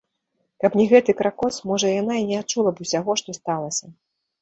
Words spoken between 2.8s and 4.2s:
усяго, што сталася.